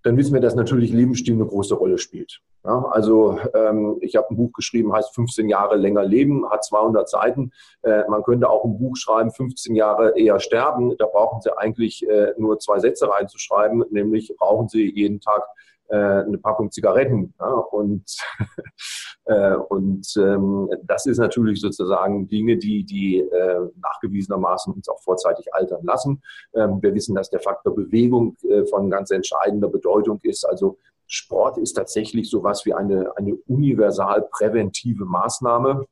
[0.05, 2.41] dann wissen wir, dass natürlich Lebensstil eine große Rolle spielt.
[2.63, 7.09] Ja, also ähm, ich habe ein Buch geschrieben, heißt 15 Jahre länger leben, hat 200
[7.09, 7.53] Seiten.
[7.83, 10.95] Äh, man könnte auch ein Buch schreiben, 15 Jahre eher sterben.
[10.99, 15.43] Da brauchen Sie eigentlich äh, nur zwei Sätze reinzuschreiben, nämlich brauchen Sie jeden Tag
[15.89, 17.35] äh, eine Packung Zigaretten.
[17.39, 18.05] Ja, und
[19.27, 25.53] äh, und ähm, das ist natürlich sozusagen Dinge, die, die äh, nachgewiesenermaßen uns auch vorzeitig
[25.55, 26.23] altern lassen.
[26.55, 30.45] Ähm, wir wissen, dass der Faktor Bewegung äh, von ganz entscheidender Bedeutung ist.
[30.45, 35.85] Also Sport ist tatsächlich sowas wie eine, eine universal präventive Maßnahme.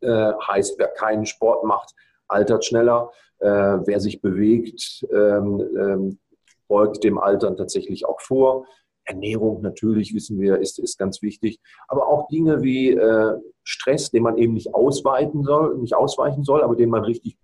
[0.00, 1.94] Äh, heißt, wer keinen Sport macht,
[2.28, 3.10] altert schneller.
[3.40, 6.18] Äh, wer sich bewegt, ähm, ähm,
[6.66, 8.66] beugt dem Altern tatsächlich auch vor.
[9.08, 11.58] Ernährung natürlich, wissen wir, ist, ist ganz wichtig.
[11.88, 16.62] Aber auch Dinge wie äh, Stress, den man eben nicht ausweiten soll, nicht ausweichen soll,
[16.62, 17.36] aber den man richtig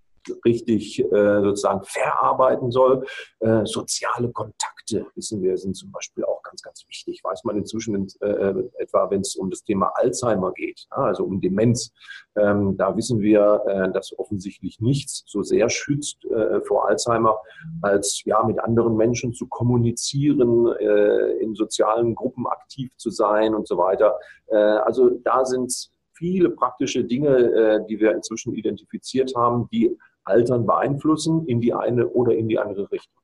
[0.45, 3.05] richtig äh, sozusagen verarbeiten soll.
[3.41, 7.23] Äh, soziale Kontakte, wissen wir, sind zum Beispiel auch ganz, ganz wichtig.
[7.23, 11.41] Weiß man inzwischen äh, etwa, wenn es um das Thema Alzheimer geht, ja, also um
[11.41, 11.93] Demenz,
[12.37, 17.39] ähm, da wissen wir, äh, dass offensichtlich nichts so sehr schützt äh, vor Alzheimer,
[17.83, 23.69] als ja mit anderen Menschen zu kommunizieren, äh, in sozialen Gruppen aktiv zu sein und
[23.69, 24.19] so weiter.
[24.47, 30.67] Äh, also da sind viele praktische Dinge, äh, die wir inzwischen identifiziert haben, die Altern
[30.67, 33.21] beeinflussen in die eine oder in die andere Richtung.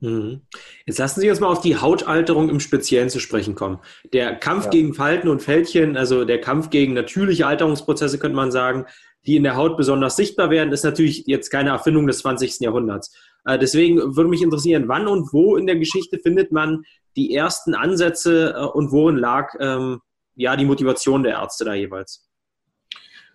[0.00, 0.40] Mhm.
[0.86, 3.78] Jetzt lassen Sie uns mal auf die Hautalterung im Speziellen zu sprechen kommen.
[4.12, 4.70] Der Kampf ja.
[4.70, 8.86] gegen Falten und Fältchen, also der Kampf gegen natürliche Alterungsprozesse, könnte man sagen,
[9.26, 12.60] die in der Haut besonders sichtbar werden, ist natürlich jetzt keine Erfindung des 20.
[12.60, 13.14] Jahrhunderts.
[13.44, 16.84] Äh, deswegen würde mich interessieren, wann und wo in der Geschichte findet man
[17.16, 20.00] die ersten Ansätze äh, und worin lag ähm,
[20.34, 22.29] ja die Motivation der Ärzte da jeweils?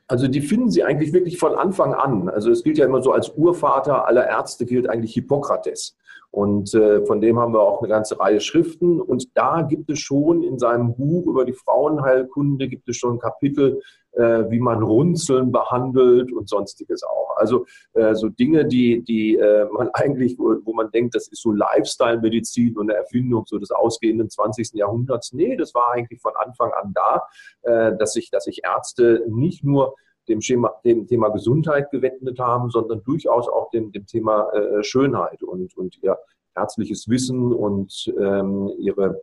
[0.07, 2.29] Also die finden sie eigentlich wirklich von Anfang an.
[2.29, 5.97] Also es gilt ja immer so als Urvater aller Ärzte gilt eigentlich Hippokrates.
[6.29, 8.99] Und äh, von dem haben wir auch eine ganze Reihe Schriften.
[8.99, 13.19] Und da gibt es schon in seinem Buch über die Frauenheilkunde, gibt es schon ein
[13.19, 13.81] Kapitel,
[14.15, 17.35] äh, wie man Runzeln behandelt und sonstiges auch.
[17.37, 21.41] Also äh, so Dinge, die, die äh, man eigentlich, wo, wo man denkt, das ist
[21.41, 24.73] so Lifestyle-Medizin und eine Erfindung so des ausgehenden 20.
[24.73, 25.33] Jahrhunderts.
[25.33, 27.23] Nee, das war eigentlich von Anfang an da,
[27.63, 29.95] äh, dass sich dass sich Ärzte nicht nur
[30.27, 35.43] dem, Schema, dem Thema Gesundheit gewidmet haben, sondern durchaus auch dem, dem Thema äh, Schönheit
[35.43, 36.17] und, und ihr
[36.55, 39.21] herzliches Wissen und ähm, ihre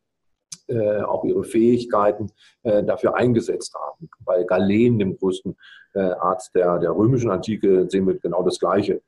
[0.69, 2.31] äh, auch ihre Fähigkeiten
[2.63, 4.09] äh, dafür eingesetzt haben.
[4.25, 5.57] Bei Galen, dem größten
[5.95, 9.03] äh, Arzt der, der römischen Antike, sehen wir genau das Gleiche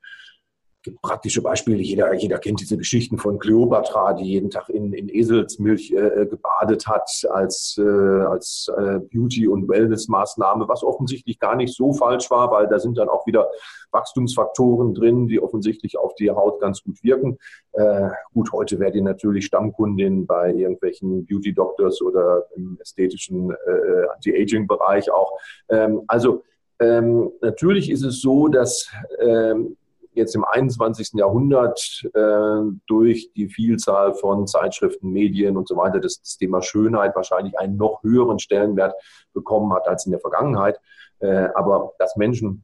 [0.85, 1.81] gibt praktische Beispiele.
[1.81, 6.87] Jeder, jeder kennt diese Geschichten von Kleopatra, die jeden Tag in, in Eselsmilch äh, gebadet
[6.87, 12.51] hat als, äh, als äh, Beauty- und Wellness-Maßnahme, was offensichtlich gar nicht so falsch war,
[12.51, 13.49] weil da sind dann auch wieder
[13.91, 17.39] Wachstumsfaktoren drin, die offensichtlich auf die Haut ganz gut wirken.
[17.73, 25.11] Äh, gut, heute wäre die natürlich Stammkundin bei irgendwelchen Beauty-Doctors oder im ästhetischen äh, Anti-Aging-Bereich
[25.11, 25.31] auch.
[25.69, 26.43] Ähm, also
[26.79, 28.87] ähm, natürlich ist es so, dass
[29.19, 29.77] ähm,
[30.15, 31.13] jetzt im 21.
[31.13, 37.15] Jahrhundert äh, durch die Vielzahl von Zeitschriften, Medien und so weiter das, das, Thema Schönheit
[37.15, 38.95] wahrscheinlich einen noch höheren Stellenwert
[39.33, 40.79] bekommen hat als in der Vergangenheit.
[41.19, 42.63] Äh, aber dass Menschen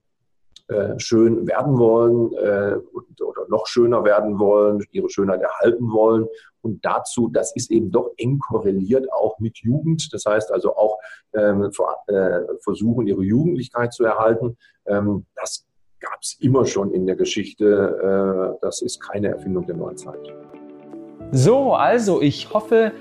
[0.71, 2.77] äh, schön werden wollen äh,
[3.21, 6.27] oder noch schöner werden wollen, ihre Schönheit erhalten wollen.
[6.61, 10.13] Und dazu, das ist eben doch eng korreliert auch mit Jugend.
[10.13, 10.97] Das heißt also auch
[11.33, 11.69] ähm,
[12.07, 14.57] äh, versuchen, ihre Jugendlichkeit zu erhalten.
[14.85, 15.65] Ähm, das
[16.21, 18.53] gab es immer schon in der Geschichte.
[18.53, 20.19] Äh, das ist keine Erfindung der neuen Zeit.
[21.31, 22.91] So, also ich hoffe,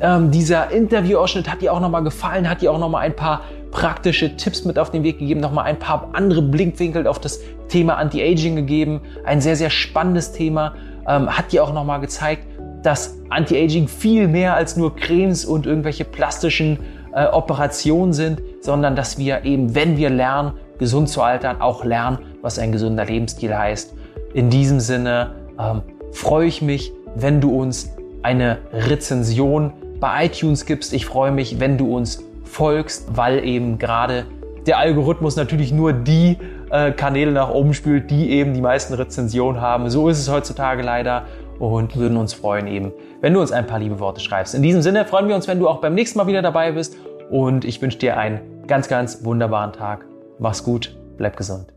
[0.00, 4.36] ähm, dieser Interviewausschnitt hat dir auch nochmal gefallen, hat dir auch nochmal ein paar praktische
[4.36, 8.56] Tipps mit auf den Weg gegeben, nochmal ein paar andere Blickwinkel auf das Thema Anti-Aging
[8.56, 9.00] gegeben.
[9.24, 10.74] Ein sehr, sehr spannendes Thema.
[11.08, 12.46] Ähm, hat dir auch nochmal gezeigt,
[12.82, 16.78] dass Anti-Aging viel mehr als nur Cremes und irgendwelche plastischen
[17.14, 22.18] äh, Operationen sind, sondern dass wir eben, wenn wir lernen, gesund zu altern, auch lernen,
[22.42, 23.94] was ein gesunder Lebensstil heißt.
[24.34, 27.90] In diesem Sinne ähm, freue ich mich, wenn du uns
[28.22, 30.92] eine Rezension bei iTunes gibst.
[30.92, 34.26] Ich freue mich, wenn du uns folgst, weil eben gerade
[34.66, 36.38] der Algorithmus natürlich nur die
[36.70, 39.88] äh, Kanäle nach oben spült, die eben die meisten Rezensionen haben.
[39.90, 41.26] So ist es heutzutage leider
[41.58, 44.54] und würden uns freuen eben, wenn du uns ein paar liebe Worte schreibst.
[44.54, 46.96] In diesem Sinne freuen wir uns, wenn du auch beim nächsten Mal wieder dabei bist
[47.30, 50.06] und ich wünsche dir einen ganz, ganz wunderbaren Tag.
[50.38, 51.72] Mach's gut, bleib gesund.